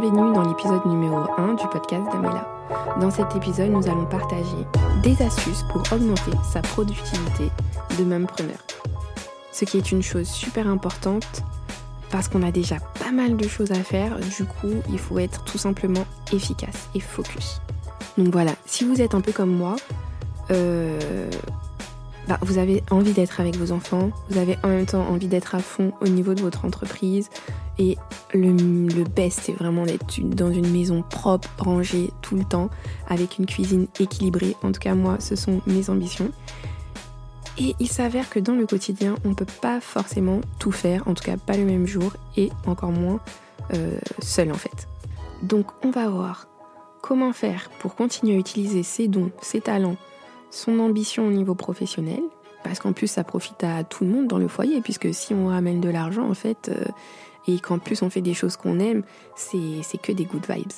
bienvenue 0.00 0.32
dans 0.32 0.48
l'épisode 0.48 0.86
numéro 0.86 1.18
1 1.36 1.54
du 1.54 1.68
podcast 1.68 2.06
d'Amela. 2.10 2.48
Dans 3.00 3.10
cet 3.10 3.36
épisode, 3.36 3.70
nous 3.70 3.86
allons 3.86 4.06
partager 4.06 4.64
des 5.02 5.20
astuces 5.22 5.62
pour 5.64 5.82
augmenter 5.92 6.30
sa 6.50 6.62
productivité 6.62 7.50
de 7.98 8.24
preneur. 8.24 8.56
Ce 9.52 9.66
qui 9.66 9.76
est 9.76 9.92
une 9.92 10.02
chose 10.02 10.26
super 10.26 10.66
importante 10.68 11.42
parce 12.10 12.28
qu'on 12.28 12.42
a 12.42 12.50
déjà 12.50 12.76
pas 12.98 13.12
mal 13.12 13.36
de 13.36 13.46
choses 13.46 13.72
à 13.72 13.82
faire, 13.82 14.18
du 14.20 14.46
coup, 14.46 14.72
il 14.88 14.98
faut 14.98 15.18
être 15.18 15.44
tout 15.44 15.58
simplement 15.58 16.06
efficace 16.32 16.88
et 16.94 17.00
focus. 17.00 17.60
Donc 18.16 18.28
voilà, 18.28 18.52
si 18.64 18.84
vous 18.84 19.02
êtes 19.02 19.14
un 19.14 19.20
peu 19.20 19.32
comme 19.32 19.54
moi, 19.54 19.76
euh, 20.50 21.30
bah, 22.26 22.38
vous 22.42 22.58
avez 22.58 22.82
envie 22.90 23.12
d'être 23.12 23.40
avec 23.40 23.56
vos 23.56 23.72
enfants, 23.72 24.10
vous 24.30 24.38
avez 24.38 24.56
en 24.62 24.68
même 24.68 24.86
temps 24.86 25.06
envie 25.08 25.26
d'être 25.26 25.54
à 25.54 25.58
fond 25.58 25.92
au 26.00 26.08
niveau 26.08 26.32
de 26.32 26.40
votre 26.40 26.64
entreprise. 26.64 27.28
Et 27.80 27.96
le, 28.34 29.04
best, 29.04 29.40
c'est 29.42 29.52
vraiment 29.52 29.86
d'être 29.86 30.20
dans 30.20 30.52
une 30.52 30.70
maison 30.70 31.02
propre, 31.02 31.48
rangée 31.58 32.10
tout 32.20 32.36
le 32.36 32.44
temps, 32.44 32.68
avec 33.08 33.38
une 33.38 33.46
cuisine 33.46 33.86
équilibrée. 33.98 34.54
En 34.62 34.70
tout 34.70 34.80
cas, 34.80 34.94
moi, 34.94 35.16
ce 35.18 35.34
sont 35.34 35.62
mes 35.66 35.88
ambitions. 35.88 36.30
Et 37.58 37.74
il 37.80 37.88
s'avère 37.88 38.28
que 38.28 38.38
dans 38.38 38.54
le 38.54 38.66
quotidien, 38.66 39.14
on 39.24 39.30
ne 39.30 39.34
peut 39.34 39.46
pas 39.62 39.80
forcément 39.80 40.42
tout 40.58 40.72
faire, 40.72 41.08
en 41.08 41.14
tout 41.14 41.24
cas 41.24 41.38
pas 41.38 41.56
le 41.56 41.64
même 41.64 41.86
jour, 41.86 42.12
et 42.36 42.50
encore 42.66 42.92
moins 42.92 43.18
euh, 43.74 43.98
seul 44.20 44.50
en 44.50 44.54
fait. 44.54 44.88
Donc 45.42 45.66
on 45.84 45.90
va 45.90 46.08
voir 46.08 46.48
comment 47.02 47.32
faire 47.32 47.70
pour 47.78 47.94
continuer 47.94 48.34
à 48.34 48.38
utiliser 48.38 48.82
ses 48.82 49.08
dons, 49.08 49.30
ses 49.42 49.60
talents, 49.60 49.96
son 50.50 50.78
ambition 50.78 51.26
au 51.26 51.30
niveau 51.30 51.54
professionnel, 51.54 52.22
parce 52.62 52.78
qu'en 52.78 52.92
plus 52.92 53.08
ça 53.08 53.24
profite 53.24 53.62
à 53.62 53.84
tout 53.84 54.04
le 54.04 54.10
monde 54.10 54.26
dans 54.26 54.38
le 54.38 54.48
foyer, 54.48 54.80
puisque 54.80 55.12
si 55.12 55.34
on 55.34 55.48
ramène 55.48 55.80
de 55.80 55.90
l'argent 55.90 56.28
en 56.28 56.34
fait, 56.34 56.70
euh, 56.70 56.84
et 57.46 57.58
qu'en 57.58 57.78
plus 57.78 58.02
on 58.02 58.10
fait 58.10 58.20
des 58.20 58.34
choses 58.34 58.56
qu'on 58.56 58.78
aime, 58.78 59.02
c'est 59.34 60.00
que 60.00 60.12
des 60.12 60.24
good 60.24 60.46
vibes. 60.48 60.72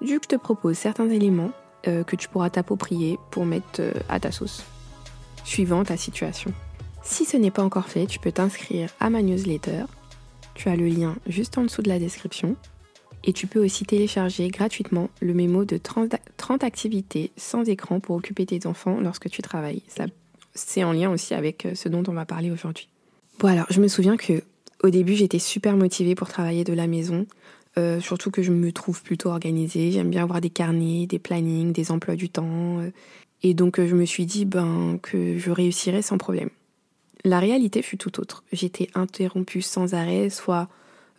Du 0.00 0.14
coup, 0.18 0.24
je 0.24 0.36
te 0.36 0.36
propose 0.36 0.76
certains 0.78 1.10
éléments 1.10 1.50
euh, 1.86 2.04
que 2.04 2.16
tu 2.16 2.28
pourras 2.28 2.50
t'approprier 2.50 3.18
pour 3.30 3.44
mettre 3.44 3.80
euh, 3.80 3.92
à 4.08 4.20
ta 4.20 4.30
sauce, 4.30 4.64
suivant 5.44 5.84
ta 5.84 5.96
situation. 5.96 6.52
Si 7.02 7.24
ce 7.24 7.36
n'est 7.36 7.50
pas 7.50 7.64
encore 7.64 7.88
fait, 7.88 8.06
tu 8.06 8.18
peux 8.18 8.32
t'inscrire 8.32 8.90
à 9.00 9.10
ma 9.10 9.22
newsletter. 9.22 9.84
Tu 10.54 10.68
as 10.68 10.76
le 10.76 10.88
lien 10.88 11.16
juste 11.26 11.56
en 11.56 11.62
dessous 11.62 11.82
de 11.82 11.88
la 11.88 11.98
description. 11.98 12.56
Et 13.24 13.32
tu 13.32 13.46
peux 13.46 13.64
aussi 13.64 13.84
télécharger 13.84 14.48
gratuitement 14.48 15.08
le 15.20 15.34
mémo 15.34 15.64
de 15.64 15.76
30, 15.78 16.14
activités 16.62 17.32
sans 17.36 17.68
écran 17.68 17.98
pour 17.98 18.16
occuper 18.16 18.46
tes 18.46 18.66
enfants 18.66 19.00
lorsque 19.00 19.28
tu 19.28 19.42
travailles. 19.42 19.82
c'est 20.54 20.84
en 20.84 20.92
lien 20.92 21.10
aussi 21.10 21.34
avec 21.34 21.66
euh, 21.66 21.74
ce 21.74 21.88
dont 21.88 22.02
on 22.08 22.12
va 22.12 22.24
parler 22.24 22.50
aujourd'hui. 22.50 22.88
Bon 23.38 23.48
alors, 23.48 23.66
je 23.70 23.80
me 23.80 23.88
souviens 23.88 24.16
que 24.16 24.42
au 24.82 24.90
début, 24.90 25.14
j'étais 25.14 25.38
super 25.38 25.76
motivée 25.76 26.14
pour 26.14 26.28
travailler 26.28 26.64
de 26.64 26.72
la 26.72 26.86
maison. 26.86 27.26
Euh, 27.76 28.00
surtout 28.00 28.30
que 28.30 28.42
je 28.42 28.52
me 28.52 28.72
trouve 28.72 29.02
plutôt 29.02 29.28
organisée. 29.28 29.92
J'aime 29.92 30.10
bien 30.10 30.22
avoir 30.22 30.40
des 30.40 30.50
carnets, 30.50 31.06
des 31.06 31.18
plannings, 31.18 31.72
des 31.72 31.90
emplois 31.90 32.16
du 32.16 32.28
temps. 32.28 32.78
Euh. 32.80 32.90
et 33.42 33.54
donc, 33.54 33.80
je 33.84 33.94
me 33.94 34.04
suis 34.04 34.26
dit 34.26 34.44
ben, 34.44 34.98
que 35.02 35.38
je 35.38 35.50
réussirais 35.50 36.02
sans 36.02 36.18
problème. 36.18 36.50
La 37.24 37.40
réalité 37.40 37.82
fut 37.82 37.98
tout 37.98 38.20
autre. 38.20 38.44
J'étais 38.52 38.88
interrompue 38.94 39.62
sans 39.62 39.94
arrêt, 39.94 40.30
soit 40.30 40.68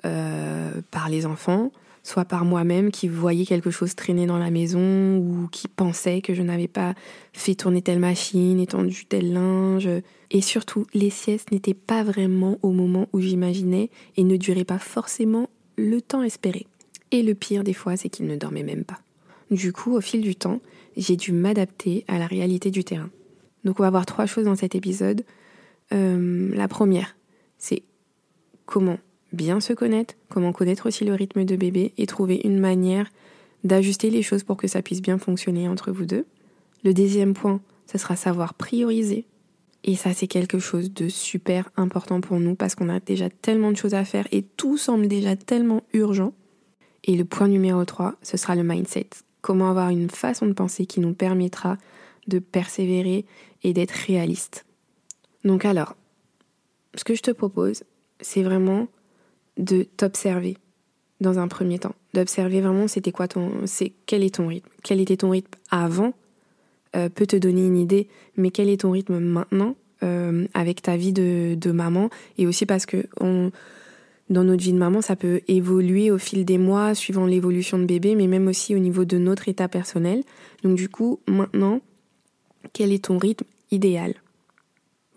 par 0.01 1.09
les 1.09 1.25
enfants, 1.25 1.73
soit 2.03 2.25
par 2.25 2.45
moi-même 2.45 2.91
qui 2.91 3.07
voyais 3.07 3.45
quelque 3.45 3.71
chose 3.71 3.95
traîner 3.95 4.25
dans 4.25 4.37
la 4.37 4.51
maison 4.51 5.17
ou 5.17 5.47
qui 5.51 5.67
pensait 5.67 6.21
que 6.21 6.33
je 6.33 6.41
n'avais 6.41 6.67
pas 6.67 6.93
fait 7.33 7.55
tourner 7.55 7.81
telle 7.81 7.99
machine, 7.99 8.59
étendu 8.59 9.05
tel 9.05 9.33
linge. 9.33 9.89
Et 10.31 10.41
surtout, 10.41 10.85
les 10.93 11.09
siestes 11.09 11.51
n'étaient 11.51 11.73
pas 11.73 12.03
vraiment 12.03 12.57
au 12.61 12.71
moment 12.71 13.07
où 13.13 13.19
j'imaginais 13.19 13.89
et 14.17 14.23
ne 14.23 14.37
duraient 14.37 14.63
pas 14.63 14.79
forcément 14.79 15.49
le 15.77 16.01
temps 16.01 16.23
espéré. 16.23 16.67
Et 17.11 17.23
le 17.23 17.33
pire 17.33 17.63
des 17.63 17.73
fois, 17.73 17.97
c'est 17.97 18.09
qu'ils 18.09 18.27
ne 18.27 18.35
dormaient 18.35 18.63
même 18.63 18.83
pas. 18.83 18.99
Du 19.51 19.73
coup, 19.73 19.95
au 19.95 20.01
fil 20.01 20.21
du 20.21 20.35
temps, 20.35 20.61
j'ai 20.95 21.15
dû 21.15 21.31
m'adapter 21.31 22.05
à 22.07 22.19
la 22.19 22.27
réalité 22.27 22.71
du 22.71 22.83
terrain. 22.83 23.09
Donc 23.63 23.79
on 23.79 23.83
va 23.83 23.89
voir 23.89 24.05
trois 24.05 24.25
choses 24.25 24.45
dans 24.45 24.55
cet 24.55 24.75
épisode. 24.75 25.23
Euh, 25.91 26.49
la 26.53 26.67
première, 26.67 27.15
c'est 27.57 27.83
comment 28.65 28.99
bien 29.33 29.59
se 29.59 29.73
connaître, 29.73 30.15
comment 30.29 30.51
connaître 30.51 30.87
aussi 30.87 31.05
le 31.05 31.13
rythme 31.13 31.45
de 31.45 31.55
bébé 31.55 31.93
et 31.97 32.05
trouver 32.05 32.41
une 32.43 32.59
manière 32.59 33.09
d'ajuster 33.63 34.09
les 34.09 34.21
choses 34.21 34.43
pour 34.43 34.57
que 34.57 34.67
ça 34.67 34.81
puisse 34.81 35.01
bien 35.01 35.17
fonctionner 35.17 35.67
entre 35.67 35.91
vous 35.91 36.05
deux. 36.05 36.25
Le 36.83 36.93
deuxième 36.93 37.33
point, 37.33 37.61
ce 37.91 37.97
sera 37.97 38.15
savoir 38.15 38.53
prioriser. 38.53 39.25
Et 39.83 39.95
ça, 39.95 40.13
c'est 40.13 40.27
quelque 40.27 40.59
chose 40.59 40.93
de 40.93 41.09
super 41.09 41.69
important 41.77 42.21
pour 42.21 42.39
nous 42.39 42.55
parce 42.55 42.75
qu'on 42.75 42.89
a 42.89 42.99
déjà 42.99 43.29
tellement 43.29 43.71
de 43.71 43.77
choses 43.77 43.93
à 43.93 44.05
faire 44.05 44.27
et 44.31 44.43
tout 44.43 44.77
semble 44.77 45.07
déjà 45.07 45.35
tellement 45.35 45.83
urgent. 45.93 46.33
Et 47.05 47.15
le 47.15 47.25
point 47.25 47.47
numéro 47.47 47.83
3, 47.85 48.15
ce 48.21 48.37
sera 48.37 48.55
le 48.55 48.63
mindset. 48.63 49.09
Comment 49.41 49.69
avoir 49.69 49.89
une 49.89 50.09
façon 50.09 50.47
de 50.47 50.53
penser 50.53 50.85
qui 50.85 50.99
nous 50.99 51.13
permettra 51.13 51.77
de 52.29 52.39
persévérer 52.39 53.25
et 53.63 53.73
d'être 53.73 53.91
réaliste. 53.91 54.65
Donc 55.43 55.65
alors, 55.65 55.95
ce 56.95 57.03
que 57.03 57.15
je 57.15 57.21
te 57.21 57.31
propose, 57.31 57.83
c'est 58.21 58.43
vraiment 58.43 58.87
de 59.59 59.83
t'observer 59.83 60.57
dans 61.21 61.37
un 61.37 61.47
premier 61.47 61.79
temps, 61.79 61.95
d'observer 62.13 62.61
vraiment 62.61 62.87
c'était 62.87 63.11
quoi 63.11 63.27
ton, 63.27 63.51
c'est 63.65 63.91
quel 64.05 64.23
est 64.23 64.35
ton 64.35 64.47
rythme, 64.47 64.69
quel 64.83 65.01
était 65.01 65.17
ton 65.17 65.31
rythme 65.31 65.51
avant 65.69 66.13
euh, 66.95 67.09
peut 67.09 67.27
te 67.27 67.35
donner 67.35 67.65
une 67.65 67.77
idée, 67.77 68.07
mais 68.37 68.51
quel 68.51 68.69
est 68.69 68.81
ton 68.81 68.91
rythme 68.91 69.19
maintenant 69.19 69.75
euh, 70.01 70.47
avec 70.53 70.81
ta 70.81 70.95
vie 70.95 71.13
de, 71.13 71.71
maman? 71.71 72.09
Et 72.37 72.47
aussi 72.47 72.65
parce 72.65 72.85
que 72.85 73.05
dans 73.19 74.43
notre 74.43 74.63
vie 74.63 74.71
de 74.71 74.77
maman 74.77 75.01
ça 75.01 75.17
peut 75.17 75.41
évoluer 75.47 76.09
au 76.09 76.17
fil 76.17 76.45
des 76.45 76.57
mois 76.57 76.95
suivant 76.95 77.25
l'évolution 77.25 77.77
de 77.77 77.85
bébé, 77.85 78.15
mais 78.15 78.27
même 78.27 78.47
aussi 78.47 78.73
au 78.75 78.79
niveau 78.79 79.03
de 79.03 79.17
notre 79.17 79.49
état 79.49 79.67
personnel. 79.67 80.23
Donc 80.63 80.75
du 80.75 80.87
coup 80.87 81.19
maintenant 81.27 81.81
quel 82.71 82.93
est 82.93 83.05
ton 83.05 83.17
rythme 83.17 83.45
idéal, 83.71 84.15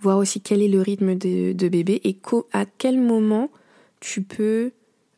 voir 0.00 0.18
aussi 0.18 0.40
quel 0.40 0.62
est 0.62 0.68
le 0.68 0.80
rythme 0.80 1.14
de, 1.14 1.52
de 1.52 1.68
bébé 1.68 2.00
et 2.02 2.16
à 2.52 2.66
quel 2.66 2.98
moment 2.98 3.50
tu 4.02 4.20
peux 4.20 4.72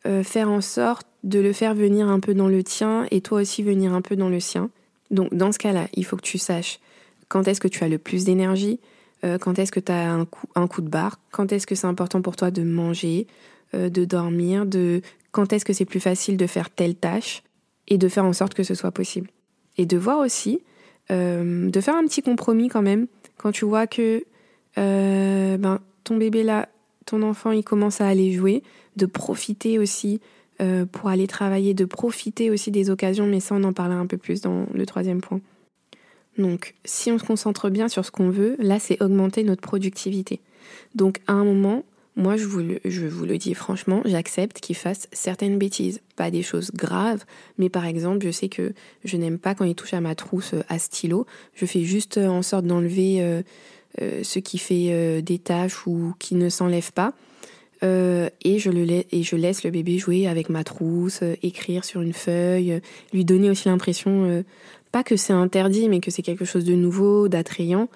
euh, 0.05 0.23
faire 0.23 0.49
en 0.49 0.61
sorte 0.61 1.07
de 1.23 1.39
le 1.39 1.51
faire 1.51 1.73
venir 1.73 2.07
un 2.07 2.19
peu 2.19 2.35
dans 2.35 2.47
le 2.47 2.63
tien 2.63 3.07
et 3.09 3.19
toi 3.19 3.41
aussi 3.41 3.63
venir 3.63 3.93
un 3.93 4.01
peu 4.01 4.15
dans 4.15 4.29
le 4.29 4.39
sien. 4.39 4.69
Donc 5.09 5.33
dans 5.33 5.51
ce 5.51 5.57
cas-là, 5.57 5.87
il 5.93 6.05
faut 6.05 6.15
que 6.15 6.21
tu 6.21 6.37
saches 6.37 6.79
quand 7.27 7.47
est-ce 7.47 7.59
que 7.59 7.67
tu 7.67 7.83
as 7.83 7.89
le 7.89 7.97
plus 7.97 8.23
d'énergie, 8.23 8.79
euh, 9.23 9.39
quand 9.39 9.57
est-ce 9.57 9.71
que 9.71 9.79
tu 9.79 9.91
as 9.91 10.13
un 10.13 10.25
coup, 10.25 10.47
un 10.53 10.67
coup 10.67 10.81
de 10.81 10.87
barre, 10.87 11.19
quand 11.31 11.51
est-ce 11.51 11.65
que 11.65 11.73
c'est 11.73 11.87
important 11.87 12.21
pour 12.21 12.35
toi 12.35 12.51
de 12.51 12.61
manger, 12.61 13.25
euh, 13.73 13.89
de 13.89 14.05
dormir, 14.05 14.67
de 14.67 15.01
quand 15.31 15.51
est-ce 15.51 15.65
que 15.65 15.73
c'est 15.73 15.85
plus 15.85 15.99
facile 15.99 16.37
de 16.37 16.45
faire 16.45 16.69
telle 16.69 16.95
tâche 16.95 17.41
et 17.87 17.97
de 17.97 18.07
faire 18.07 18.25
en 18.25 18.33
sorte 18.33 18.53
que 18.53 18.63
ce 18.63 18.75
soit 18.75 18.91
possible. 18.91 19.31
Et 19.79 19.87
de 19.87 19.97
voir 19.97 20.19
aussi, 20.19 20.61
de 21.09 21.81
faire 21.81 21.95
un 21.95 22.05
petit 22.05 22.21
compromis 22.21 22.69
quand 22.69 22.81
même, 22.81 23.07
quand 23.37 23.51
tu 23.51 23.65
vois 23.65 23.85
que 23.85 24.23
ben, 24.77 25.79
ton 26.03 26.17
bébé 26.17 26.43
là, 26.43 26.69
ton 27.05 27.21
enfant 27.21 27.51
il 27.51 27.63
commence 27.63 28.01
à 28.01 28.07
aller 28.07 28.31
jouer, 28.31 28.63
de 28.95 29.05
profiter 29.05 29.79
aussi 29.79 30.19
euh, 30.61 30.85
pour 30.85 31.09
aller 31.09 31.27
travailler, 31.27 31.73
de 31.73 31.85
profiter 31.85 32.49
aussi 32.49 32.71
des 32.71 32.89
occasions, 32.89 33.27
mais 33.27 33.39
ça 33.39 33.55
on 33.55 33.63
en 33.63 33.73
parlera 33.73 33.99
un 33.99 34.07
peu 34.07 34.17
plus 34.17 34.41
dans 34.41 34.65
le 34.73 34.85
troisième 34.85 35.21
point. 35.21 35.41
Donc 36.37 36.75
si 36.83 37.11
on 37.11 37.17
se 37.17 37.23
concentre 37.23 37.69
bien 37.69 37.87
sur 37.87 38.05
ce 38.05 38.11
qu'on 38.11 38.29
veut, 38.29 38.55
là 38.59 38.79
c'est 38.79 39.01
augmenter 39.01 39.43
notre 39.43 39.61
productivité. 39.61 40.41
Donc 40.93 41.19
à 41.27 41.33
un 41.33 41.43
moment, 41.43 41.83
moi 42.15 42.37
je 42.37 42.45
vous 42.45 42.59
le, 42.59 43.37
dis 43.37 43.53
franchement, 43.53 44.01
j'accepte 44.05 44.59
qu'il 44.59 44.75
fasse 44.75 45.07
certaines 45.11 45.57
bêtises, 45.57 45.99
pas 46.15 46.31
des 46.31 46.41
choses 46.41 46.71
graves, 46.73 47.25
mais 47.57 47.69
par 47.69 47.85
exemple 47.85 48.25
je 48.25 48.31
sais 48.31 48.49
que 48.49 48.73
je 49.03 49.17
n'aime 49.17 49.37
pas 49.37 49.55
quand 49.55 49.65
il 49.65 49.75
touche 49.75 49.93
à 49.93 50.01
ma 50.01 50.15
trousse 50.15 50.53
euh, 50.53 50.63
à 50.69 50.79
stylo, 50.79 51.25
je 51.53 51.65
fais 51.65 51.83
juste 51.83 52.17
en 52.17 52.41
sorte 52.41 52.65
d'enlever... 52.65 53.21
Euh, 53.21 53.41
ce 53.99 54.39
qui 54.39 54.57
fait 54.57 54.87
euh, 54.89 55.21
des 55.21 55.39
tâches 55.39 55.87
ou 55.87 56.13
qui 56.19 56.35
ne 56.35 56.49
s'enlève 56.49 56.91
pas. 56.91 57.13
Euh, 57.83 58.29
et, 58.43 58.57
je 58.59 58.69
le 58.69 58.85
et 58.89 59.23
je 59.23 59.35
laisse 59.35 59.63
le 59.63 59.71
bébé 59.71 59.97
jouer 59.97 60.27
avec 60.27 60.49
ma 60.49 60.63
trousse, 60.63 61.21
écrire 61.43 61.83
sur 61.83 62.01
une 62.01 62.13
feuille, 62.13 62.81
lui 63.13 63.25
donner 63.25 63.49
aussi 63.49 63.67
l'impression, 63.67 64.43
pas 64.91 65.03
que 65.03 65.17
c'est 65.17 65.33
interdit, 65.33 65.89
mais 65.89 65.99
que 65.99 66.09
c'est 66.09 66.21
quelque 66.21 66.45
chose 66.45 66.63
de 66.63 66.73
nouveau, 66.73 67.27
d'attrayant. 67.27 67.89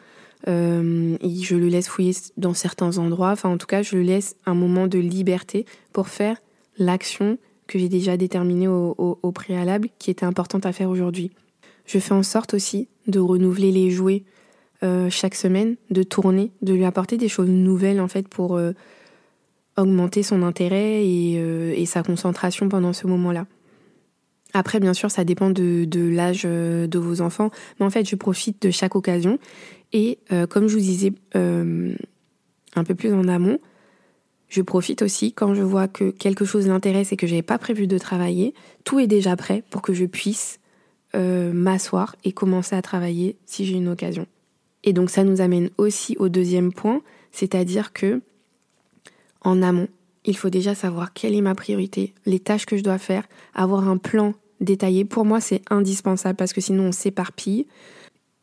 et 0.48 0.52
je 0.52 1.56
le 1.56 1.68
laisse 1.68 1.88
fouiller 1.88 2.14
dans 2.38 2.54
certains 2.54 2.98
endroits. 2.98 3.32
Enfin, 3.32 3.50
en 3.50 3.58
tout 3.58 3.68
cas, 3.68 3.82
je 3.82 3.96
le 3.96 4.04
laisse 4.04 4.36
un 4.46 4.54
moment 4.54 4.88
de 4.88 5.00
liberté 5.00 5.66
pour 5.94 6.10
faire 6.10 6.38
l'action 6.78 7.38
que 7.70 7.80
j'ai 7.80 7.88
déjà 7.88 8.18
déterminée 8.18 8.68
au, 8.68 9.32
préalable, 9.34 9.90
qui 9.98 10.12
était 10.12 10.26
importante 10.26 10.66
à 10.66 10.74
faire 10.74 10.90
aujourd'hui. 10.90 11.32
Je 11.86 12.00
fais 12.00 12.14
en 12.14 12.24
sorte 12.24 12.54
aussi 12.54 12.88
de 13.08 13.20
renouveler 13.20 13.72
les 13.72 13.92
jouets 13.92 14.24
euh, 14.82 15.10
chaque 15.10 15.36
semaine, 15.36 15.76
de 15.90 16.04
tourner, 16.04 16.52
de 16.62 16.74
lui 16.74 16.86
apporter 16.86 17.18
des 17.18 17.28
choses 17.28 17.50
nouvelles 17.50 18.00
en 18.00 18.08
fait 18.08 18.30
pour 18.30 18.56
euh, 18.56 18.72
augmenter 19.76 20.24
son 20.24 20.42
intérêt 20.42 21.02
euh, 21.04 21.74
et, 21.76 21.86
sa 21.86 22.02
concentration 22.02 22.70
pendant 22.70 22.94
ce 22.94 23.06
moment-là. 23.08 23.46
Après, 24.54 24.80
bien 24.80 24.94
sûr, 24.94 25.12
ça 25.12 25.26
dépend 25.26 25.50
de, 25.50 25.86
l'âge 26.10 26.44
de 26.44 26.98
vos 26.98 27.20
enfants, 27.20 27.52
mais 27.80 27.86
en 27.86 27.90
fait, 27.90 28.08
je 28.08 28.16
profite 28.16 28.62
de 28.62 28.72
chaque 28.72 28.96
occasion 28.96 29.38
et 29.92 30.18
comme 30.50 30.68
je 30.68 30.74
vous 30.74 30.80
disais 30.80 31.14
un 31.36 32.84
peu 32.84 32.96
plus 32.96 33.14
en 33.14 33.28
amont, 33.28 33.60
Je 34.48 34.64
profite 34.64 35.04
aussi 35.04 35.34
quand 35.34 35.54
je 35.54 35.62
vois 35.62 35.88
que 35.88 36.10
quelque 36.10 36.46
chose 36.46 36.68
l'intéresse 36.68 37.12
et 37.12 37.18
que 37.18 37.28
j'avais 37.28 37.44
pas 37.44 37.60
prévu 37.60 37.86
de 37.86 38.00
travailler, 38.00 38.56
tout 38.86 39.00
est 39.00 39.06
déjà 39.06 39.36
prêt 39.36 39.64
pour 39.70 39.84
que 39.84 39.94
je 39.94 40.06
puisse 40.06 40.60
m'asseoir 41.14 42.16
et 42.24 42.32
commencer 42.32 42.76
à 42.76 42.82
travailler 42.82 43.38
si 43.46 43.66
j'ai 43.66 43.76
une 43.76 43.90
occasion. 43.90 44.26
Et 44.84 44.94
donc 44.94 45.10
ça 45.10 45.24
nous 45.24 45.42
amène 45.42 45.70
aussi 45.78 46.16
au 46.20 46.30
deuxième 46.30 46.72
point, 46.74 47.02
c'est-à-dire 47.32 47.94
que 47.94 48.22
en 49.42 49.62
amont, 49.62 49.88
il 50.26 50.36
faut 50.36 50.50
déjà 50.50 50.76
savoir 50.76 51.14
quelle 51.14 51.34
est 51.34 51.42
ma 51.42 51.56
priorité, 51.56 52.14
les 52.26 52.40
tâches 52.40 52.66
que 52.66 52.78
je 52.78 52.84
dois 52.84 52.98
faire, 52.98 53.28
avoir 53.54 53.88
un 53.88 53.98
plan 53.98 54.34
détaillé. 54.60 55.06
Pour 55.06 55.26
moi, 55.26 55.40
c'est 55.40 55.62
indispensable 55.70 56.36
parce 56.36 56.54
que 56.54 56.62
sinon 56.62 56.86
on 56.86 56.92
s'éparpille 56.92 57.66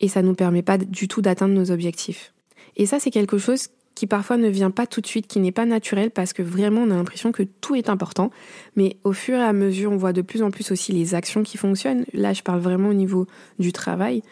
et 0.00 0.09
ça 0.09 0.23
ne 0.23 0.29
nous 0.29 0.35
permet 0.35 0.62
pas 0.62 0.79
du 0.79 1.09
tout 1.09 1.23
d'atteindre 1.23 1.55
nos 1.55 1.71
objectifs. 1.71 2.33
Et 2.77 2.87
ça, 2.87 2.99
c'est 2.99 3.11
quelque 3.11 3.39
chose 3.39 3.69
qui 3.96 4.06
parfois 4.06 4.37
ne 4.37 4.48
vient 4.48 4.70
pas 4.70 4.87
tout 4.87 5.00
de 5.00 5.06
suite, 5.06 5.26
qui 5.26 5.40
n'est 5.40 5.52
pas 5.52 5.64
naturel 5.64 6.12
parce 6.12 6.32
que 6.32 6.43
vraiment 6.43 6.82
on 6.82 6.90
a 6.90 6.94
l'impression 6.94 7.32
que 7.32 7.43
tout 7.43 7.75
est 7.75 7.88
important. 7.88 8.31
Mais 8.76 8.98
au 9.02 9.12
fur 9.12 9.38
et 9.38 9.43
à 9.43 9.52
mesure, 9.52 9.90
on 9.90 9.96
voit 9.96 10.12
de 10.12 10.22
plus 10.22 10.43
en 10.43 10.52
plus 10.52 10.70
aussi 10.70 10.93
les 10.93 11.14
actions 11.14 11.43
qui 11.43 11.56
fonctionnent. 11.56 12.04
Là, 12.12 12.34
je 12.34 12.43
parle 12.43 12.60
vraiment 12.60 12.90
au 12.90 12.94
niveau 12.94 13.26
du 13.58 13.72
travail 13.72 14.22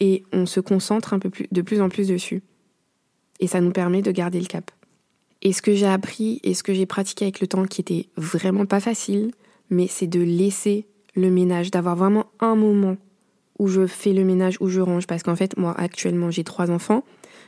et 0.00 0.24
on 0.32 0.46
se 0.46 0.58
concentre 0.58 1.12
un 1.12 1.18
peu 1.18 1.28
plus, 1.28 1.46
de 1.52 1.62
plus 1.62 1.82
en 1.82 1.90
plus 1.90 2.08
dessus. 2.08 2.42
Et 3.40 3.46
ça 3.46 3.60
nous 3.60 3.72
permet 3.72 4.00
de 4.00 4.10
garder 4.10 4.40
le 4.40 4.46
cap. 4.46 4.70
Et 5.42 5.52
ce 5.52 5.60
que 5.60 5.74
j'ai 5.74 5.86
appris 5.86 6.40
et 6.42 6.54
ce 6.54 6.62
que 6.62 6.72
j'ai 6.72 6.86
pratiqué 6.86 7.26
avec 7.26 7.40
le 7.40 7.46
temps 7.46 7.66
qui 7.66 7.82
était 7.82 8.08
vraiment 8.16 8.64
pas 8.64 8.80
facile, 8.80 9.32
mais 9.68 9.86
c'est 9.86 10.06
de 10.06 10.20
laisser 10.20 10.86
le 11.14 11.30
ménage, 11.30 11.70
d'avoir 11.70 11.94
vraiment 11.94 12.26
un 12.40 12.54
moment 12.54 12.96
où 13.58 13.68
je 13.68 13.86
fais 13.86 14.14
le 14.14 14.24
ménage, 14.24 14.56
où 14.60 14.68
je 14.68 14.80
range. 14.80 15.06
Parce 15.06 15.22
qu'en 15.22 15.36
fait, 15.36 15.58
moi, 15.58 15.74
actuellement, 15.76 16.30
j'ai 16.30 16.44
trois 16.44 16.70
enfants. 16.70 17.04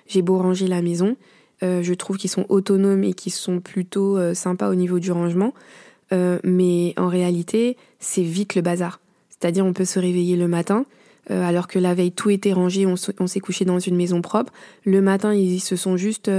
J'ai 0.06 0.20
beau 0.20 0.36
ranger 0.36 0.66
la 0.66 0.82
maison. 0.82 1.16
Euh, 1.62 1.82
je 1.82 1.94
trouve 1.94 2.16
qu'ils 2.16 2.30
sont 2.30 2.46
autonomes 2.48 3.04
et 3.04 3.14
qu'ils 3.14 3.32
sont 3.32 3.60
plutôt 3.60 4.18
euh, 4.18 4.34
sympas 4.34 4.68
au 4.68 4.74
niveau 4.74 4.98
du 4.98 5.12
rangement. 5.12 5.54
Euh, 6.12 6.38
mais 6.44 6.94
en 6.96 7.08
réalité, 7.08 7.76
c'est 7.98 8.22
vite 8.22 8.54
le 8.54 8.62
bazar. 8.62 9.00
C'est-à-dire, 9.30 9.64
on 9.64 9.72
peut 9.72 9.84
se 9.84 9.98
réveiller 9.98 10.36
le 10.36 10.46
matin, 10.46 10.84
alors 11.28 11.66
que 11.68 11.78
la 11.78 11.94
veille, 11.94 12.12
tout 12.12 12.30
était 12.30 12.52
rangé, 12.52 12.86
on, 12.86 12.96
s'est 12.96 13.40
couché 13.40 13.64
dans 13.64 13.78
une 13.78 13.96
maison 13.96 14.22
propre. 14.22 14.52
Le 14.84 15.00
matin, 15.00 15.34
ils 15.34 15.60
se 15.60 15.74
sont 15.74 15.96
juste 15.96 16.30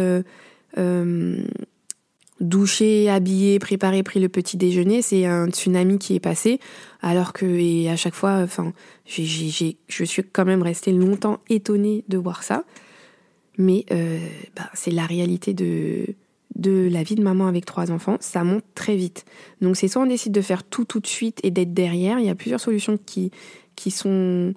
douché, 2.39 3.09
habillé, 3.09 3.59
préparé, 3.59 4.03
pris 4.03 4.19
le 4.19 4.29
petit 4.29 4.55
déjeuner, 4.55 5.01
c'est 5.01 5.25
un 5.25 5.49
tsunami 5.49 5.99
qui 5.99 6.15
est 6.15 6.19
passé. 6.19 6.59
Alors 7.01 7.33
que, 7.33 7.45
et 7.45 7.89
à 7.89 7.95
chaque 7.95 8.15
fois, 8.15 8.37
enfin, 8.37 8.73
j'ai, 9.05 9.77
je 9.87 10.03
suis 10.03 10.23
quand 10.23 10.45
même 10.45 10.61
restée 10.61 10.91
longtemps 10.91 11.39
étonnée 11.49 12.03
de 12.07 12.17
voir 12.17 12.43
ça. 12.43 12.63
Mais 13.57 13.85
euh, 13.91 14.19
bah, 14.55 14.69
c'est 14.73 14.91
la 14.91 15.05
réalité 15.05 15.53
de, 15.53 16.05
de 16.55 16.87
la 16.91 17.03
vie 17.03 17.15
de 17.15 17.23
maman 17.23 17.47
avec 17.47 17.65
trois 17.65 17.91
enfants, 17.91 18.17
ça 18.19 18.43
monte 18.43 18.63
très 18.75 18.95
vite. 18.95 19.25
Donc 19.61 19.75
c'est 19.75 19.87
soit 19.87 20.01
on 20.01 20.07
décide 20.07 20.31
de 20.31 20.41
faire 20.41 20.63
tout 20.63 20.85
tout 20.85 20.99
de 20.99 21.07
suite 21.07 21.39
et 21.43 21.51
d'être 21.51 21.73
derrière, 21.73 22.19
il 22.19 22.25
y 22.25 22.29
a 22.29 22.35
plusieurs 22.35 22.59
solutions 22.59 22.97
qui, 23.05 23.31
qui 23.75 23.91
sont 23.91 24.53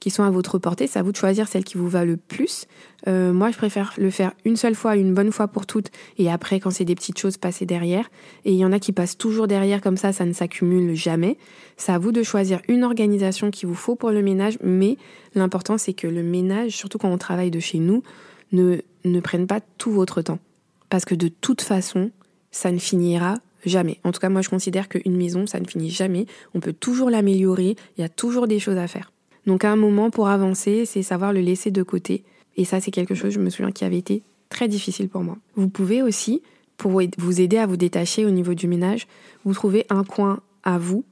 qui 0.00 0.10
sont 0.10 0.22
à 0.22 0.30
votre 0.30 0.58
portée. 0.58 0.86
C'est 0.86 0.98
à 0.98 1.02
vous 1.02 1.12
de 1.12 1.16
choisir 1.16 1.48
celle 1.48 1.64
qui 1.64 1.76
vous 1.76 1.88
va 1.88 2.04
le 2.04 2.16
plus. 2.16 2.66
Euh, 3.06 3.32
moi, 3.32 3.50
je 3.50 3.56
préfère 3.56 3.94
le 3.98 4.10
faire 4.10 4.32
une 4.44 4.56
seule 4.56 4.74
fois, 4.74 4.96
une 4.96 5.14
bonne 5.14 5.32
fois 5.32 5.48
pour 5.48 5.66
toutes, 5.66 5.90
et 6.18 6.30
après, 6.30 6.60
quand 6.60 6.70
c'est 6.70 6.84
des 6.84 6.94
petites 6.94 7.18
choses, 7.18 7.36
passer 7.36 7.66
derrière. 7.66 8.08
Et 8.44 8.52
il 8.52 8.58
y 8.58 8.64
en 8.64 8.72
a 8.72 8.78
qui 8.78 8.92
passent 8.92 9.18
toujours 9.18 9.46
derrière, 9.46 9.80
comme 9.80 9.96
ça, 9.96 10.12
ça 10.12 10.24
ne 10.24 10.32
s'accumule 10.32 10.94
jamais. 10.94 11.36
C'est 11.76 11.92
à 11.92 11.98
vous 11.98 12.12
de 12.12 12.22
choisir 12.22 12.60
une 12.68 12.84
organisation 12.84 13.50
qu'il 13.50 13.68
vous 13.68 13.74
faut 13.74 13.96
pour 13.96 14.10
le 14.10 14.22
ménage, 14.22 14.58
mais 14.62 14.96
l'important, 15.34 15.78
c'est 15.78 15.94
que 15.94 16.06
le 16.06 16.22
ménage, 16.22 16.72
surtout 16.72 16.98
quand 16.98 17.10
on 17.10 17.18
travaille 17.18 17.50
de 17.50 17.60
chez 17.60 17.78
nous, 17.78 18.02
ne, 18.52 18.78
ne 19.04 19.20
prenne 19.20 19.46
pas 19.46 19.60
tout 19.78 19.90
votre 19.90 20.22
temps. 20.22 20.38
Parce 20.90 21.04
que 21.04 21.14
de 21.14 21.28
toute 21.28 21.60
façon, 21.60 22.10
ça 22.50 22.72
ne 22.72 22.78
finira 22.78 23.34
jamais. 23.64 23.98
En 24.04 24.12
tout 24.12 24.20
cas, 24.20 24.28
moi, 24.28 24.42
je 24.42 24.48
considère 24.48 24.88
qu'une 24.88 25.16
maison, 25.16 25.46
ça 25.46 25.60
ne 25.60 25.66
finit 25.66 25.90
jamais. 25.90 26.26
On 26.54 26.60
peut 26.60 26.72
toujours 26.72 27.10
l'améliorer, 27.10 27.76
il 27.96 28.00
y 28.00 28.04
a 28.04 28.08
toujours 28.08 28.46
des 28.46 28.58
choses 28.58 28.78
à 28.78 28.86
faire. 28.86 29.12
Donc 29.46 29.64
à 29.64 29.70
un 29.70 29.76
moment, 29.76 30.10
pour 30.10 30.28
avancer, 30.28 30.84
c'est 30.84 31.02
savoir 31.02 31.32
le 31.32 31.40
laisser 31.40 31.70
de 31.70 31.82
côté. 31.82 32.24
Et 32.56 32.64
ça, 32.64 32.80
c'est 32.80 32.90
quelque 32.90 33.14
chose, 33.14 33.32
je 33.32 33.40
me 33.40 33.50
souviens, 33.50 33.72
qui 33.72 33.84
avait 33.84 33.98
été 33.98 34.22
très 34.48 34.68
difficile 34.68 35.08
pour 35.08 35.22
moi. 35.22 35.36
Vous 35.56 35.68
pouvez 35.68 36.02
aussi, 36.02 36.42
pour 36.76 37.00
vous 37.18 37.40
aider 37.40 37.58
à 37.58 37.66
vous 37.66 37.76
détacher 37.76 38.26
au 38.26 38.30
niveau 38.30 38.54
du 38.54 38.66
ménage, 38.66 39.06
vous 39.44 39.54
trouver 39.54 39.86
un 39.90 40.04
coin 40.04 40.40
à 40.64 40.78
vous 40.78 41.04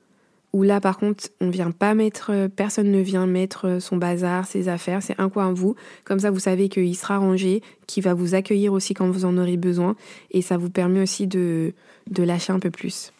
où 0.52 0.62
là, 0.62 0.80
par 0.80 0.98
contre, 0.98 1.28
on 1.40 1.50
vient 1.50 1.70
pas 1.70 1.94
mettre, 1.94 2.48
personne 2.56 2.90
ne 2.90 3.00
vient 3.00 3.26
mettre 3.26 3.78
son 3.80 3.96
bazar, 3.96 4.46
ses 4.46 4.68
affaires, 4.68 5.02
c'est 5.02 5.18
un 5.18 5.28
coin 5.28 5.52
vous. 5.52 5.74
Comme 6.04 6.20
ça, 6.20 6.30
vous 6.30 6.40
savez 6.40 6.68
qu'il 6.68 6.96
sera 6.96 7.18
rangé, 7.18 7.62
qu'il 7.86 8.02
va 8.02 8.14
vous 8.14 8.34
accueillir 8.34 8.72
aussi 8.72 8.94
quand 8.94 9.10
vous 9.10 9.24
en 9.24 9.36
aurez 9.36 9.56
besoin, 9.56 9.96
et 10.30 10.42
ça 10.42 10.56
vous 10.56 10.70
permet 10.70 11.02
aussi 11.02 11.26
de, 11.26 11.74
de 12.10 12.22
lâcher 12.22 12.52
un 12.52 12.58
peu 12.58 12.70
plus. 12.70 13.12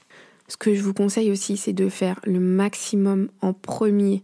Ce 0.49 0.57
que 0.57 0.75
je 0.75 0.83
vous 0.83 0.95
conseille 0.95 1.31
aussi, 1.31 1.57
c'est 1.57 1.73
de 1.73 1.89
faire 1.89 2.21
le 2.25 2.41
maximum 2.41 3.29
en 3.43 3.53
premier 3.53 4.23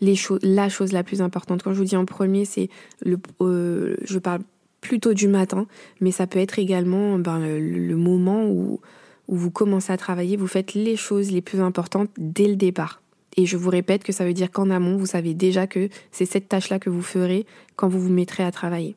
les 0.00 0.18
la 0.42 0.68
chose 0.68 0.92
la 0.92 1.02
plus 1.02 1.22
importante. 1.22 1.62
Quand 1.62 1.72
je 1.72 1.78
vous 1.78 1.84
dis 1.84 1.96
en 1.96 2.04
premier, 2.04 2.44
c'est 2.44 2.68
le, 3.04 3.18
euh, 3.40 3.96
je 4.04 4.18
parle 4.18 4.40
plutôt 4.80 5.14
du 5.14 5.28
matin, 5.28 5.66
mais 6.00 6.10
ça 6.10 6.26
peut 6.26 6.38
être 6.38 6.58
également 6.58 7.18
ben, 7.18 7.40
le, 7.40 7.96
moment 7.96 8.46
où, 8.46 8.80
où 9.28 9.36
vous 9.36 9.50
commencez 9.50 9.92
à 9.92 9.96
travailler, 9.96 10.36
vous 10.36 10.46
faites 10.46 10.74
les 10.74 10.96
choses 10.96 11.30
les 11.30 11.40
plus 11.40 11.60
importantes 11.60 12.10
dès 12.18 12.48
le 12.48 12.56
départ. 12.56 13.02
Et 13.36 13.46
je 13.46 13.56
vous 13.56 13.70
répète 13.70 14.04
que 14.04 14.12
ça 14.12 14.24
veut 14.24 14.32
dire 14.32 14.50
qu'en 14.50 14.70
amont, 14.70 14.96
vous 14.96 15.06
savez 15.06 15.34
déjà 15.34 15.66
que 15.66 15.88
c'est 16.12 16.26
cette 16.26 16.48
tâche-là 16.48 16.78
que 16.78 16.90
vous 16.90 17.02
ferez 17.02 17.46
quand 17.76 17.88
vous 17.88 18.00
vous 18.00 18.12
mettrez 18.12 18.44
à 18.44 18.52
travailler, 18.52 18.94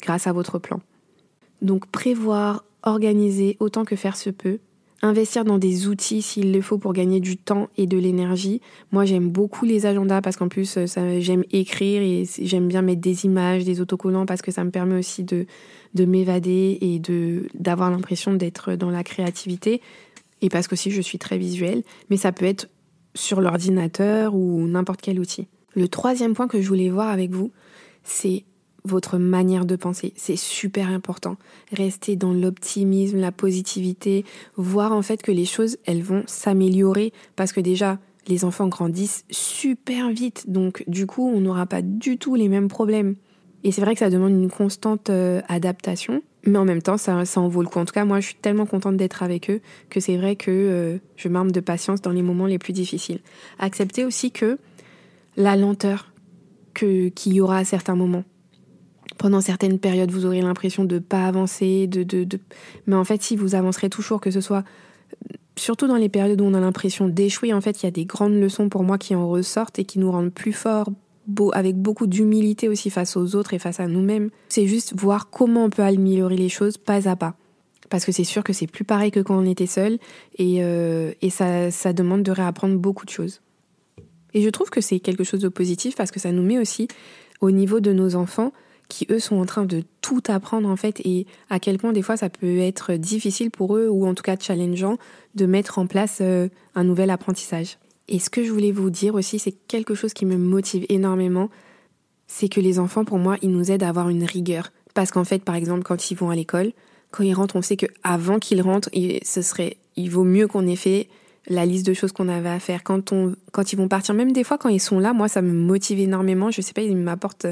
grâce 0.00 0.26
à 0.26 0.32
votre 0.32 0.58
plan. 0.58 0.80
Donc 1.60 1.86
prévoir, 1.86 2.64
organiser 2.82 3.56
autant 3.60 3.84
que 3.84 3.96
faire 3.96 4.16
se 4.16 4.30
peut, 4.30 4.58
investir 5.02 5.44
dans 5.44 5.58
des 5.58 5.88
outils 5.88 6.22
s'il 6.22 6.52
le 6.52 6.60
faut 6.60 6.78
pour 6.78 6.92
gagner 6.92 7.18
du 7.20 7.36
temps 7.36 7.68
et 7.76 7.86
de 7.86 7.98
l'énergie. 7.98 8.60
Moi, 8.92 9.04
j'aime 9.04 9.28
beaucoup 9.28 9.64
les 9.64 9.84
agendas 9.84 10.20
parce 10.22 10.36
qu'en 10.36 10.48
plus, 10.48 10.86
ça, 10.86 11.20
j'aime 11.20 11.44
écrire 11.50 12.02
et 12.02 12.24
j'aime 12.40 12.68
bien 12.68 12.82
mettre 12.82 13.00
des 13.00 13.24
images, 13.24 13.64
des 13.64 13.80
autocollants 13.80 14.26
parce 14.26 14.42
que 14.42 14.52
ça 14.52 14.62
me 14.62 14.70
permet 14.70 14.98
aussi 14.98 15.24
de, 15.24 15.46
de 15.94 16.04
m'évader 16.04 16.78
et 16.80 17.00
d'avoir 17.54 17.90
l'impression 17.90 18.32
d'être 18.32 18.74
dans 18.74 18.90
la 18.90 19.02
créativité. 19.02 19.80
Et 20.40 20.48
parce 20.48 20.68
que 20.68 20.74
aussi, 20.74 20.90
je 20.90 21.02
suis 21.02 21.18
très 21.18 21.38
visuelle, 21.38 21.82
mais 22.08 22.16
ça 22.16 22.32
peut 22.32 22.46
être 22.46 22.68
sur 23.14 23.40
l'ordinateur 23.40 24.34
ou 24.34 24.66
n'importe 24.66 25.00
quel 25.02 25.20
outil. 25.20 25.48
Le 25.74 25.88
troisième 25.88 26.34
point 26.34 26.48
que 26.48 26.60
je 26.60 26.68
voulais 26.68 26.90
voir 26.90 27.08
avec 27.08 27.30
vous, 27.30 27.50
c'est 28.04 28.44
votre 28.84 29.18
manière 29.18 29.64
de 29.64 29.76
penser. 29.76 30.12
C'est 30.16 30.36
super 30.36 30.88
important. 30.88 31.36
Restez 31.72 32.16
dans 32.16 32.32
l'optimisme, 32.32 33.18
la 33.18 33.32
positivité, 33.32 34.24
voir 34.56 34.92
en 34.92 35.02
fait 35.02 35.22
que 35.22 35.32
les 35.32 35.44
choses, 35.44 35.78
elles 35.86 36.02
vont 36.02 36.24
s'améliorer 36.26 37.12
parce 37.36 37.52
que 37.52 37.60
déjà, 37.60 37.98
les 38.28 38.44
enfants 38.44 38.68
grandissent 38.68 39.24
super 39.30 40.10
vite. 40.10 40.50
Donc 40.50 40.84
du 40.86 41.06
coup, 41.06 41.28
on 41.28 41.40
n'aura 41.40 41.66
pas 41.66 41.82
du 41.82 42.18
tout 42.18 42.34
les 42.34 42.48
mêmes 42.48 42.68
problèmes. 42.68 43.16
Et 43.64 43.70
c'est 43.70 43.80
vrai 43.80 43.94
que 43.94 44.00
ça 44.00 44.10
demande 44.10 44.32
une 44.32 44.50
constante 44.50 45.08
euh, 45.10 45.40
adaptation, 45.48 46.22
mais 46.44 46.58
en 46.58 46.64
même 46.64 46.82
temps, 46.82 46.96
ça, 46.96 47.22
en 47.36 47.48
vaut 47.48 47.62
le 47.62 47.68
coup. 47.68 47.78
En 47.78 47.84
tout 47.84 47.92
cas, 47.92 48.04
moi, 48.04 48.18
je 48.18 48.26
suis 48.26 48.34
tellement 48.34 48.66
contente 48.66 48.96
d'être 48.96 49.22
avec 49.22 49.50
eux 49.50 49.60
que 49.88 50.00
c'est 50.00 50.16
vrai 50.16 50.34
que 50.34 50.50
euh, 50.50 50.98
je 51.14 51.28
m'arme 51.28 51.52
de 51.52 51.60
patience 51.60 52.02
dans 52.02 52.10
les 52.10 52.22
moments 52.22 52.46
les 52.46 52.58
plus 52.58 52.72
difficiles. 52.72 53.20
Acceptez 53.60 54.04
aussi 54.04 54.32
que 54.32 54.58
la 55.36 55.56
lenteur 55.56 56.12
qu'il 56.74 57.12
y 57.32 57.40
aura 57.40 57.58
à 57.58 57.64
certains 57.64 57.94
moments 57.94 58.24
pendant 59.18 59.40
certaines 59.40 59.78
périodes, 59.78 60.10
vous 60.10 60.26
aurez 60.26 60.40
l'impression 60.40 60.84
de 60.84 60.96
ne 60.96 61.00
pas 61.00 61.26
avancer, 61.26 61.86
de, 61.86 62.02
de, 62.02 62.24
de, 62.24 62.38
mais 62.86 62.96
en 62.96 63.04
fait, 63.04 63.22
si 63.22 63.36
vous 63.36 63.54
avancerez 63.54 63.90
toujours, 63.90 64.20
que 64.20 64.30
ce 64.30 64.40
soit 64.40 64.64
surtout 65.56 65.86
dans 65.86 65.96
les 65.96 66.08
périodes 66.08 66.40
où 66.40 66.44
on 66.44 66.54
a 66.54 66.60
l'impression 66.60 67.08
d'échouer, 67.08 67.52
en 67.52 67.60
fait, 67.60 67.82
il 67.82 67.86
y 67.86 67.88
a 67.88 67.92
des 67.92 68.04
grandes 68.04 68.34
leçons 68.34 68.68
pour 68.68 68.84
moi 68.84 68.98
qui 68.98 69.14
en 69.14 69.28
ressortent 69.28 69.78
et 69.78 69.84
qui 69.84 69.98
nous 69.98 70.10
rendent 70.10 70.32
plus 70.32 70.52
forts, 70.52 70.90
beau, 71.26 71.50
avec 71.54 71.76
beaucoup 71.76 72.06
d'humilité 72.06 72.68
aussi 72.68 72.90
face 72.90 73.16
aux 73.16 73.34
autres 73.36 73.54
et 73.54 73.58
face 73.58 73.80
à 73.80 73.86
nous-mêmes. 73.86 74.30
C'est 74.48 74.66
juste 74.66 74.94
voir 74.96 75.30
comment 75.30 75.64
on 75.64 75.70
peut 75.70 75.82
améliorer 75.82 76.36
les 76.36 76.48
choses 76.48 76.78
pas 76.78 77.08
à 77.08 77.16
pas. 77.16 77.34
Parce 77.90 78.06
que 78.06 78.12
c'est 78.12 78.24
sûr 78.24 78.42
que 78.42 78.54
c'est 78.54 78.66
plus 78.66 78.84
pareil 78.84 79.10
que 79.10 79.20
quand 79.20 79.36
on 79.36 79.44
était 79.44 79.66
seul 79.66 79.98
et, 80.38 80.64
euh, 80.64 81.12
et 81.20 81.28
ça, 81.28 81.70
ça 81.70 81.92
demande 81.92 82.22
de 82.22 82.30
réapprendre 82.30 82.78
beaucoup 82.78 83.04
de 83.04 83.10
choses. 83.10 83.42
Et 84.32 84.40
je 84.40 84.48
trouve 84.48 84.70
que 84.70 84.80
c'est 84.80 84.98
quelque 84.98 85.24
chose 85.24 85.40
de 85.40 85.48
positif 85.48 85.94
parce 85.94 86.10
que 86.10 86.18
ça 86.18 86.32
nous 86.32 86.42
met 86.42 86.58
aussi 86.58 86.88
au 87.42 87.50
niveau 87.50 87.80
de 87.80 87.92
nos 87.92 88.14
enfants 88.14 88.52
qui 88.88 89.06
eux 89.10 89.18
sont 89.18 89.36
en 89.36 89.46
train 89.46 89.64
de 89.64 89.82
tout 90.00 90.22
apprendre 90.28 90.68
en 90.68 90.76
fait 90.76 91.00
et 91.04 91.26
à 91.50 91.58
quel 91.58 91.78
point 91.78 91.92
des 91.92 92.02
fois 92.02 92.16
ça 92.16 92.28
peut 92.28 92.58
être 92.58 92.94
difficile 92.94 93.50
pour 93.50 93.76
eux 93.76 93.88
ou 93.88 94.06
en 94.06 94.14
tout 94.14 94.22
cas 94.22 94.36
challengeant 94.38 94.98
de 95.34 95.46
mettre 95.46 95.78
en 95.78 95.86
place 95.86 96.18
euh, 96.20 96.48
un 96.74 96.84
nouvel 96.84 97.10
apprentissage. 97.10 97.78
Et 98.08 98.18
ce 98.18 98.30
que 98.30 98.44
je 98.44 98.52
voulais 98.52 98.72
vous 98.72 98.90
dire 98.90 99.14
aussi, 99.14 99.38
c'est 99.38 99.52
quelque 99.52 99.94
chose 99.94 100.12
qui 100.12 100.26
me 100.26 100.36
motive 100.36 100.84
énormément, 100.88 101.48
c'est 102.26 102.48
que 102.48 102.60
les 102.60 102.78
enfants 102.78 103.04
pour 103.04 103.18
moi, 103.18 103.36
ils 103.40 103.50
nous 103.50 103.70
aident 103.70 103.84
à 103.84 103.88
avoir 103.88 104.08
une 104.08 104.24
rigueur 104.24 104.72
parce 104.94 105.10
qu'en 105.10 105.24
fait 105.24 105.42
par 105.42 105.54
exemple 105.54 105.82
quand 105.82 106.10
ils 106.10 106.16
vont 106.16 106.30
à 106.30 106.34
l'école, 106.34 106.72
quand 107.10 107.22
ils 107.22 107.34
rentrent, 107.34 107.56
on 107.56 107.62
sait 107.62 107.76
que 107.76 107.86
avant 108.02 108.38
qu'ils 108.38 108.62
rentrent, 108.62 108.90
ce 109.22 109.42
serait 109.42 109.76
il 109.96 110.10
vaut 110.10 110.24
mieux 110.24 110.48
qu'on 110.48 110.66
ait 110.66 110.76
fait 110.76 111.08
la 111.48 111.66
liste 111.66 111.86
de 111.86 111.94
choses 111.94 112.12
qu'on 112.12 112.28
avait 112.28 112.48
à 112.48 112.60
faire. 112.60 112.82
Quand, 112.82 113.12
on, 113.12 113.34
quand 113.52 113.72
ils 113.72 113.76
vont 113.76 113.88
partir, 113.88 114.14
même 114.14 114.32
des 114.32 114.44
fois 114.44 114.58
quand 114.58 114.68
ils 114.68 114.80
sont 114.80 114.98
là, 114.98 115.12
moi 115.12 115.28
ça 115.28 115.42
me 115.42 115.52
motive 115.52 116.00
énormément. 116.00 116.50
Je 116.50 116.60
sais 116.60 116.72
pas, 116.72 116.82
ils 116.82 116.96
m'apportent 116.96 117.46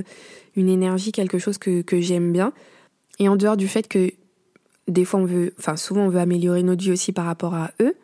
une 0.56 0.68
énergie, 0.68 1.12
quelque 1.12 1.38
chose 1.38 1.58
que, 1.58 1.82
j'aime 2.00 2.32
bien. 2.32 2.52
Et 3.18 3.28
en 3.28 3.36
dehors 3.36 3.56
du 3.56 3.68
fait 3.68 3.88
que 3.88 4.12
des 4.88 5.04
fois 5.04 5.20
on 5.20 5.24
veut, 5.24 5.54
enfin 5.58 5.76
souvent 5.76 6.02
on 6.02 6.08
veut 6.08 6.20
améliorer 6.20 6.62
notre 6.62 6.82
vie 6.82 6.92
aussi 6.92 7.12
par 7.12 7.26
rapport 7.26 7.54
à 7.54 7.72
eux. 7.80 7.94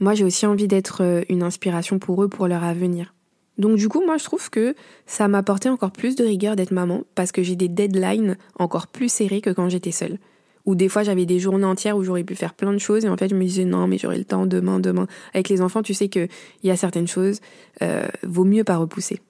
Moi 0.00 0.14
j'ai 0.14 0.24
aussi 0.24 0.46
envie 0.46 0.68
d'être 0.68 1.02
euh, 1.02 1.22
une 1.28 1.42
inspiration 1.42 1.98
pour 1.98 2.22
eux, 2.22 2.28
pour 2.28 2.48
leur 2.48 2.64
avenir. 2.64 3.14
Donc 3.58 3.76
du 3.76 3.88
coup 3.88 4.04
moi 4.04 4.16
je 4.16 4.24
trouve 4.24 4.50
que 4.50 4.74
ça 5.06 5.28
m'a 5.28 5.38
apporté 5.38 5.68
encore 5.68 5.92
plus 5.92 6.16
de 6.16 6.24
rigueur 6.24 6.56
d'être 6.56 6.72
maman 6.72 7.04
parce 7.14 7.30
que 7.30 7.42
j'ai 7.42 7.56
des 7.56 7.68
deadlines 7.68 8.36
encore 8.58 8.86
plus 8.86 9.10
serrées 9.10 9.42
que 9.42 9.50
quand 9.50 9.68
j'étais 9.68 9.92
seule. 9.92 10.18
Ou 10.66 10.74
des 10.74 10.88
fois 10.88 11.02
j'avais 11.02 11.26
des 11.26 11.38
journées 11.38 11.64
entières 11.64 11.96
où 11.96 12.04
j'aurais 12.04 12.24
pu 12.24 12.34
faire 12.34 12.54
plein 12.54 12.72
de 12.72 12.78
choses 12.78 13.04
et 13.04 13.08
en 13.08 13.16
fait 13.16 13.28
je 13.28 13.34
me 13.34 13.44
disais 13.44 13.64
non 13.64 13.86
mais 13.86 13.98
j'aurai 13.98 14.18
le 14.18 14.24
temps 14.24 14.46
demain, 14.46 14.80
demain. 14.80 15.06
Avec 15.34 15.48
les 15.48 15.62
enfants 15.62 15.82
tu 15.82 15.94
sais 15.94 16.08
qu'il 16.08 16.28
y 16.62 16.70
a 16.70 16.76
certaines 16.76 17.08
choses, 17.08 17.40
euh, 17.82 18.06
vaut 18.22 18.44
mieux 18.44 18.64
pas 18.64 18.76
repousser. 18.76 19.20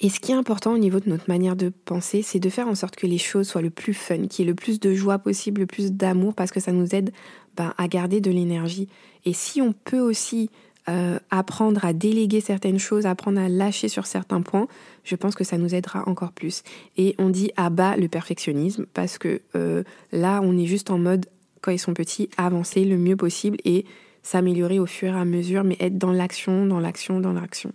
Et 0.00 0.10
ce 0.10 0.20
qui 0.20 0.30
est 0.30 0.36
important 0.36 0.72
au 0.72 0.78
niveau 0.78 1.00
de 1.00 1.08
notre 1.08 1.24
manière 1.28 1.56
de 1.56 1.70
penser, 1.70 2.22
c'est 2.22 2.38
de 2.38 2.48
faire 2.48 2.68
en 2.68 2.76
sorte 2.76 2.94
que 2.94 3.06
les 3.06 3.18
choses 3.18 3.48
soient 3.48 3.62
le 3.62 3.70
plus 3.70 3.94
fun, 3.94 4.28
qu'il 4.28 4.44
y 4.44 4.48
ait 4.48 4.50
le 4.50 4.54
plus 4.54 4.78
de 4.78 4.94
joie 4.94 5.18
possible, 5.18 5.62
le 5.62 5.66
plus 5.66 5.92
d'amour, 5.92 6.34
parce 6.34 6.52
que 6.52 6.60
ça 6.60 6.70
nous 6.70 6.94
aide 6.94 7.10
ben, 7.56 7.74
à 7.78 7.88
garder 7.88 8.20
de 8.20 8.30
l'énergie. 8.30 8.88
Et 9.24 9.32
si 9.32 9.60
on 9.60 9.72
peut 9.72 9.98
aussi 9.98 10.50
euh, 10.88 11.18
apprendre 11.30 11.84
à 11.84 11.92
déléguer 11.92 12.40
certaines 12.40 12.78
choses, 12.78 13.04
apprendre 13.04 13.38
à 13.38 13.48
lâcher 13.50 13.88
sur 13.88 14.06
certains 14.06 14.40
points, 14.40 14.68
je 15.04 15.16
pense 15.16 15.34
que 15.34 15.44
ça 15.44 15.58
nous 15.58 15.74
aidera 15.74 16.08
encore 16.08 16.32
plus. 16.32 16.62
Et 16.96 17.14
on 17.18 17.28
dit 17.28 17.50
à 17.56 17.68
bas 17.68 17.94
le 17.96 18.08
perfectionnisme, 18.08 18.86
parce 18.94 19.18
que 19.18 19.42
euh, 19.54 19.82
là, 20.12 20.40
on 20.42 20.56
est 20.56 20.64
juste 20.64 20.90
en 20.90 20.96
mode, 20.96 21.26
quand 21.60 21.72
ils 21.72 21.78
sont 21.78 21.92
petits, 21.92 22.30
avancer 22.38 22.86
le 22.86 22.96
mieux 22.96 23.16
possible 23.16 23.58
et 23.66 23.84
s'améliorer 24.22 24.78
au 24.78 24.86
fur 24.86 25.14
et 25.14 25.18
à 25.18 25.26
mesure, 25.26 25.62
mais 25.62 25.76
être 25.78 25.98
dans 25.98 26.12
l'action, 26.12 26.64
dans 26.64 26.80
l'action, 26.80 27.20
dans 27.20 27.34
l'action. 27.34 27.72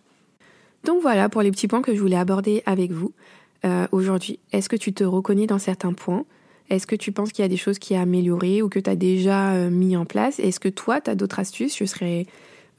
Donc 0.84 1.00
voilà 1.04 1.30
pour 1.30 1.44
les 1.44 1.52
petits 1.52 1.68
points 1.68 1.84
que 1.84 1.94
je 1.94 2.00
voulais 2.00 2.18
aborder 2.18 2.64
avec 2.66 2.92
vous 2.92 3.12
euh, 3.64 3.86
aujourd'hui. 3.92 4.40
Est-ce 4.54 4.70
que 4.70 4.76
tu 4.76 4.92
te 4.92 5.04
reconnais 5.04 5.46
dans 5.46 5.60
certains 5.60 5.94
points? 5.94 6.26
Est-ce 6.72 6.88
que 6.88 6.96
tu 6.96 7.12
penses 7.12 7.32
qu'il 7.32 7.44
y 7.44 7.46
a 7.46 7.50
des 7.50 7.58
choses 7.58 7.78
qui 7.78 7.94
à 7.94 8.02
améliorer 8.02 8.64
ou 8.64 8.70
que 8.70 8.80
tu 8.80 8.90
as 8.90 8.96
déjà 8.96 9.54
mis 9.70 9.96
en 9.96 10.06
place? 10.06 10.40
Est-ce 10.40 10.60
que 10.60 10.70
toi, 10.70 11.00
tu 11.00 11.12
as 11.12 11.16
d'autres 11.16 11.40
astuces? 11.40 11.78
Je 11.78 11.86
serais 11.86 12.26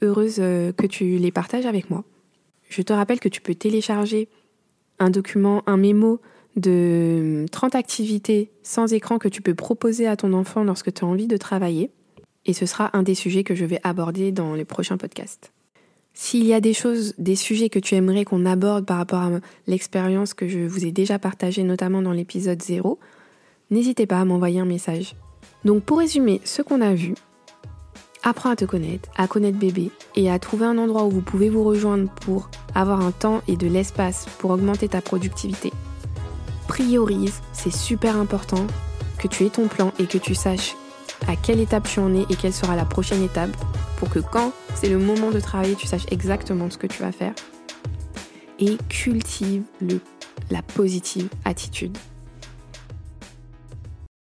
heureuse 0.01 0.37
euh, 0.39 0.71
que 0.71 0.87
tu 0.87 1.17
les 1.17 1.31
partages 1.31 1.65
avec 1.65 1.89
moi. 1.89 2.03
Je 2.69 2.81
te 2.81 2.93
rappelle 2.93 3.19
que 3.19 3.29
tu 3.29 3.41
peux 3.41 3.55
télécharger 3.55 4.27
un 4.99 5.09
document, 5.09 5.63
un 5.65 5.77
mémo 5.77 6.19
de 6.55 7.45
30 7.51 7.75
activités 7.75 8.51
sans 8.63 8.93
écran 8.93 9.17
que 9.17 9.27
tu 9.27 9.41
peux 9.41 9.55
proposer 9.55 10.07
à 10.07 10.15
ton 10.15 10.33
enfant 10.33 10.63
lorsque 10.63 10.93
tu 10.93 11.03
as 11.03 11.07
envie 11.07 11.27
de 11.27 11.37
travailler. 11.37 11.91
Et 12.45 12.53
ce 12.53 12.65
sera 12.65 12.95
un 12.95 13.03
des 13.03 13.15
sujets 13.15 13.43
que 13.43 13.55
je 13.55 13.65
vais 13.65 13.79
aborder 13.83 14.31
dans 14.31 14.53
les 14.53 14.65
prochains 14.65 14.97
podcasts. 14.97 15.51
S'il 16.13 16.45
y 16.45 16.53
a 16.53 16.61
des 16.61 16.73
choses, 16.73 17.13
des 17.17 17.35
sujets 17.35 17.69
que 17.69 17.79
tu 17.79 17.95
aimerais 17.95 18.23
qu'on 18.23 18.45
aborde 18.45 18.85
par 18.85 18.97
rapport 18.97 19.19
à 19.19 19.31
l'expérience 19.67 20.33
que 20.33 20.47
je 20.47 20.59
vous 20.59 20.85
ai 20.85 20.91
déjà 20.91 21.19
partagée, 21.19 21.63
notamment 21.63 22.01
dans 22.01 22.13
l'épisode 22.13 22.61
0, 22.61 22.99
n'hésitez 23.69 24.05
pas 24.05 24.21
à 24.21 24.25
m'envoyer 24.25 24.61
un 24.61 24.65
message. 24.65 25.15
Donc 25.65 25.83
pour 25.83 25.99
résumer 25.99 26.39
ce 26.45 26.61
qu'on 26.61 26.79
a 26.79 26.93
vu, 26.93 27.15
apprends 28.25 28.49
à 28.49 28.55
te 28.55 28.65
connaître, 28.65 29.07
à 29.15 29.27
connaître 29.27 29.57
bébé 29.57 29.91
et 30.15 30.29
à 30.29 30.39
trouver 30.39 30.65
un 30.65 30.77
endroit 30.77 31.05
où 31.05 31.11
vous 31.11 31.21
pouvez 31.21 31.49
vous 31.49 31.63
rejoindre 31.63 32.09
pour 32.09 32.49
avoir 32.73 32.99
un 32.99 33.11
temps 33.11 33.41
et 33.47 33.55
de 33.55 33.67
l'espace 33.67 34.25
pour 34.39 34.49
augmenter 34.49 34.89
ta 34.89 35.01
productivité. 35.01 35.71
Priorise, 36.67 37.41
c'est 37.53 37.73
super 37.73 38.17
important 38.17 38.65
que 39.19 39.27
tu 39.27 39.45
aies 39.45 39.49
ton 39.49 39.67
plan 39.67 39.93
et 39.99 40.07
que 40.07 40.17
tu 40.17 40.35
saches 40.35 40.75
à 41.27 41.35
quelle 41.35 41.59
étape 41.59 41.87
tu 41.87 41.99
en 41.99 42.13
es 42.13 42.25
et 42.29 42.35
quelle 42.35 42.53
sera 42.53 42.75
la 42.75 42.85
prochaine 42.85 43.23
étape 43.23 43.55
pour 43.97 44.09
que 44.09 44.19
quand 44.19 44.51
c'est 44.73 44.89
le 44.89 44.97
moment 44.97 45.31
de 45.31 45.39
travailler, 45.39 45.75
tu 45.75 45.87
saches 45.87 46.05
exactement 46.11 46.69
ce 46.69 46.77
que 46.77 46.87
tu 46.87 47.01
vas 47.01 47.11
faire. 47.11 47.33
Et 48.59 48.77
cultive 48.89 49.63
la 50.49 50.61
positive 50.61 51.29
attitude. 51.45 51.97